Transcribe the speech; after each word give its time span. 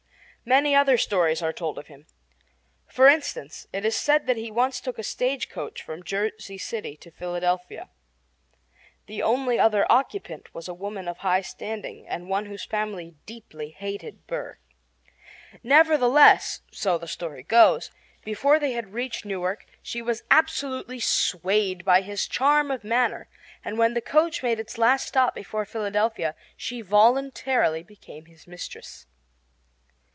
Many 0.43 0.75
other 0.75 0.97
stories 0.97 1.43
are 1.43 1.53
told 1.53 1.77
of 1.77 1.85
him. 1.85 2.07
For 2.87 3.07
instance, 3.07 3.67
it 3.71 3.85
is 3.85 3.95
said 3.95 4.25
that 4.25 4.37
he 4.37 4.49
once 4.49 4.81
took 4.81 4.97
a 4.97 5.03
stage 5.03 5.49
coach 5.49 5.83
from 5.83 6.01
Jersey 6.03 6.57
City 6.57 6.97
to 6.97 7.11
Philadelphia. 7.11 7.91
The 9.05 9.21
only 9.21 9.59
other 9.59 9.85
occupant 9.87 10.51
was 10.51 10.67
a 10.67 10.73
woman 10.73 11.07
of 11.07 11.19
high 11.19 11.41
standing 11.41 12.07
and 12.07 12.27
one 12.27 12.47
whose 12.47 12.65
family 12.65 13.13
deeply 13.27 13.69
hated 13.69 14.15
Aaron 14.15 14.23
Burr. 14.25 14.57
Nevertheless, 15.61 16.61
so 16.71 16.97
the 16.97 17.07
story 17.07 17.43
goes, 17.43 17.91
before 18.25 18.57
they 18.57 18.71
had 18.71 18.93
reached 18.93 19.23
Newark 19.23 19.63
she 19.83 20.01
was 20.01 20.23
absolutely 20.31 20.99
swayed 20.99 21.85
by 21.85 22.01
his 22.01 22.27
charm 22.27 22.71
of 22.71 22.83
manner; 22.83 23.27
and 23.63 23.77
when 23.77 23.93
the 23.93 24.01
coach 24.01 24.41
made 24.41 24.59
its 24.59 24.79
last 24.79 25.07
stop 25.07 25.35
before 25.35 25.65
Philadelphia 25.65 26.33
she 26.57 26.81
voluntarily 26.81 27.83
became 27.83 28.25
his 28.25 28.47
mistress. 28.47 29.05